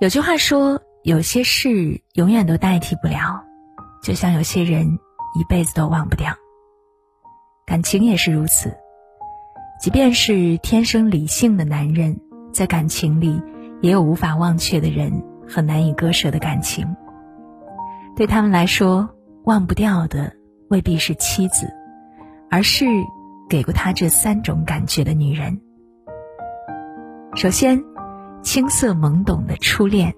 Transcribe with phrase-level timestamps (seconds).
[0.00, 3.44] 有句话说，有些事永远都代替不了，
[4.02, 4.98] 就像有些人
[5.38, 6.34] 一辈子都忘不掉。
[7.64, 8.76] 感情也是如此，
[9.80, 12.20] 即便是天生理性的男人，
[12.52, 13.40] 在感情里
[13.82, 16.96] 也有无法忘却的人和难以割舍的感情。
[18.16, 19.08] 对他们来说，
[19.44, 20.32] 忘不掉的
[20.70, 21.72] 未必是妻子，
[22.50, 22.84] 而是
[23.48, 25.60] 给过他这三种感觉的女人。
[27.36, 27.80] 首先。
[28.44, 30.14] 青涩懵懂的初恋。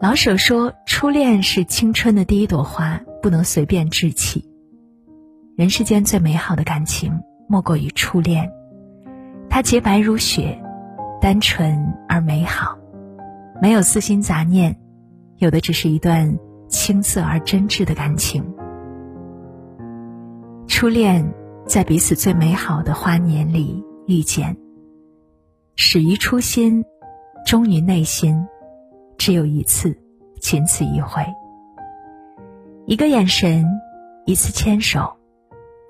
[0.00, 4.42] 老舍说：“初恋是青春的第一朵花，不能随便置气。
[5.56, 8.50] 人世间最美好的感情，莫过于初恋。
[9.50, 10.58] 它洁白如雪，
[11.20, 12.78] 单纯而美好，
[13.60, 14.74] 没有私心杂念，
[15.36, 18.42] 有的只是一段青涩而真挚的感情。
[20.66, 21.30] 初恋
[21.66, 24.56] 在彼此最美好的花年里遇见。”
[25.78, 26.82] 始于初心，
[27.44, 28.34] 终于内心，
[29.18, 29.94] 只有一次，
[30.40, 31.22] 仅此一回。
[32.86, 33.62] 一个眼神，
[34.24, 35.14] 一次牵手，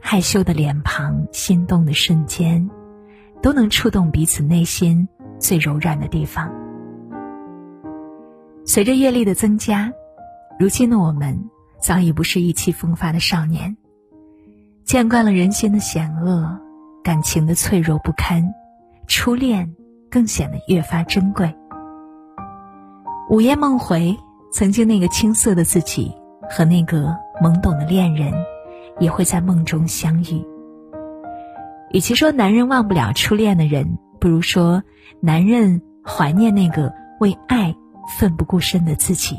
[0.00, 2.68] 害羞的脸庞，心动的瞬间，
[3.40, 6.52] 都能触动彼此内心最柔软的地方。
[8.64, 9.92] 随着阅历的增加，
[10.58, 11.48] 如今的我们
[11.80, 13.76] 早已不是意气风发的少年，
[14.84, 16.58] 见惯了人心的险恶，
[17.04, 18.52] 感情的脆弱不堪。
[19.06, 19.74] 初恋
[20.10, 21.54] 更显得越发珍贵。
[23.28, 24.16] 午夜梦回，
[24.52, 26.14] 曾经那个青涩的自己
[26.48, 28.32] 和那个懵懂的恋人，
[29.00, 30.44] 也会在梦中相遇。
[31.90, 34.82] 与其说男人忘不了初恋的人，不如说
[35.20, 37.74] 男人怀念那个为爱
[38.18, 39.36] 奋不顾身的自己，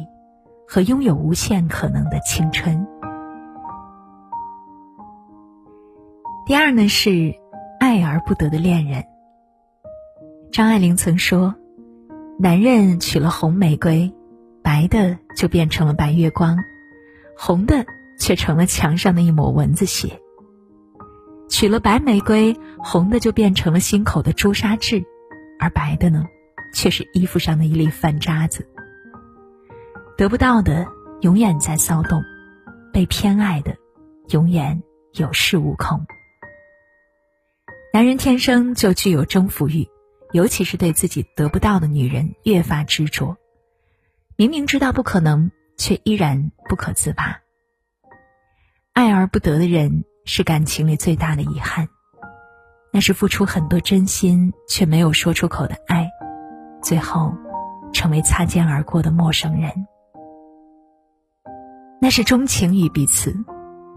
[0.67, 2.87] 和拥有无限可能的青春。
[6.45, 7.33] 第二呢，是
[7.79, 9.03] 爱而不得的恋人。
[10.51, 11.53] 张爱玲曾说
[12.39, 14.11] ：“男人娶了红玫瑰，
[14.63, 16.57] 白的就变成了白月光，
[17.37, 17.85] 红的
[18.17, 20.19] 却成了墙上的一抹蚊子血。
[21.47, 25.03] 娶了白玫瑰，红的就变成了心口的朱砂痣，
[25.59, 26.25] 而白的呢，
[26.73, 28.67] 却是衣服上的一粒饭渣子。
[30.17, 30.87] 得不到的
[31.21, 32.23] 永远在骚动，
[32.91, 33.75] 被偏爱的
[34.29, 34.81] 永远
[35.13, 36.03] 有恃无恐。
[37.93, 39.87] 男人天生就具有征服欲。”
[40.37, 43.35] 尤其是对自己得不到的女人越发执着，
[44.35, 45.49] 明明知道不可能，
[45.79, 47.39] 却依然不可自拔。
[48.93, 51.89] 爱而不得的人是感情里最大的遗憾，
[52.93, 56.07] 那是付出很多真心却没有说出口的爱，
[56.83, 57.33] 最后
[57.91, 59.87] 成为擦肩而过的陌生人。
[61.99, 63.35] 那是钟情于彼此，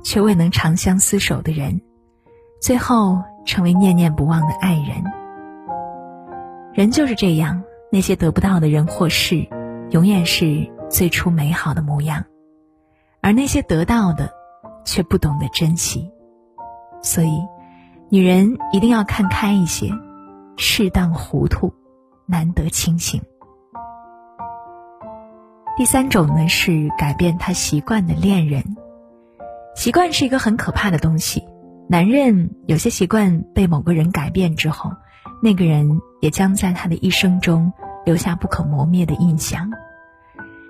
[0.02, 1.82] 却未能长相厮守的人，
[2.62, 5.04] 最后成为念念不忘的爱人。
[6.72, 9.48] 人就是这样，那些得不到的人或事，
[9.90, 12.24] 永远是最初美好的模样，
[13.20, 14.30] 而那些得到的，
[14.84, 16.08] 却不懂得珍惜。
[17.02, 17.42] 所以，
[18.08, 19.90] 女人一定要看开一些，
[20.56, 21.74] 适当糊涂，
[22.24, 23.20] 难得清醒。
[25.76, 28.76] 第三种呢，是改变他习惯的恋人。
[29.74, 31.42] 习惯是一个很可怕的东西，
[31.88, 34.92] 男人有些习惯被某个人改变之后。
[35.42, 37.72] 那个人也将在他的一生中
[38.04, 39.70] 留下不可磨灭的印象，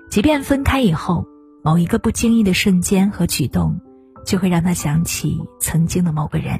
[0.09, 1.25] 即便分开以后，
[1.63, 3.79] 某一个不经意的瞬间和举动，
[4.25, 6.59] 就会让他想起曾经的某个人。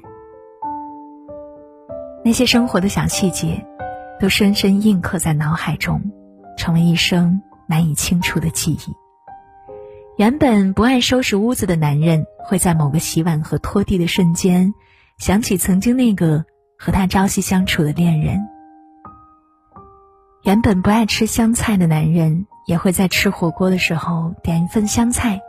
[2.23, 3.65] 那些生活的小细节，
[4.19, 6.01] 都深深印刻在脑海中，
[6.57, 8.95] 成为一生难以清除的记忆。
[10.17, 14.73] 原本不爱收拾屋子的男人，会在某个洗碗和拖地的瞬间，
[15.17, 16.45] 想起曾经那个。
[16.83, 18.39] 和他朝夕相处的恋人，
[20.41, 25.39] 原本不爱吃香菜的男人，也会在吃火锅的时候点一份香菜，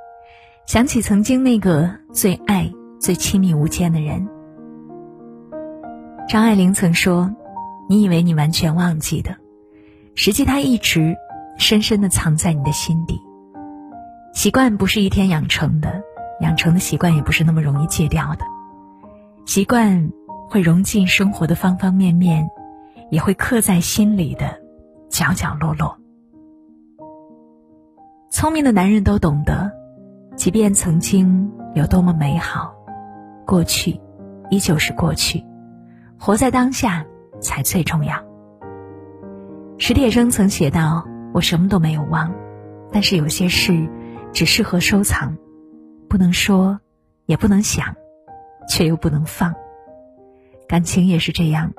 [0.67, 2.71] 想起曾经那个最爱、
[3.01, 4.29] 最亲密无间的人。
[6.29, 7.35] 张爱玲曾说
[7.89, 9.35] ：“你以为你完全忘记的，
[10.15, 11.17] 实际他一直
[11.57, 13.19] 深深的藏在你的心底。
[14.35, 16.03] 习惯不是一天养成的，
[16.41, 18.45] 养成的习惯也不是那么容易戒掉的，
[19.47, 20.13] 习惯。”
[20.53, 22.47] 会融进生活的方方面面，
[23.11, 24.61] 也会刻在心里的
[25.09, 25.97] 角角落落。
[28.31, 29.73] 聪明的男人都懂得，
[30.37, 32.75] 即便曾经有多么美好，
[33.47, 33.99] 过去
[34.51, 35.43] 依旧是过去，
[36.21, 37.03] 活在当下
[37.41, 38.23] 才最重要。
[39.79, 41.03] 史铁生曾写道
[41.33, 42.31] ：“我什么都没有忘，
[42.93, 43.89] 但是有些事
[44.35, 45.35] 只适合收藏，
[46.11, 46.79] 不能说，
[47.25, 47.97] 也不能想，
[48.69, 49.55] 却又不能放。”
[50.73, 51.75] 感情也是这样，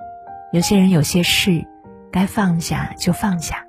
[0.51, 1.65] 有些人有些事，
[2.11, 3.65] 该放下就放下，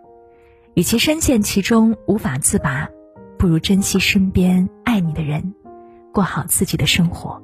[0.75, 2.91] 与其深陷其中无法自拔，
[3.39, 5.55] 不如珍惜身边爱你的人，
[6.13, 7.43] 过好自己的生活。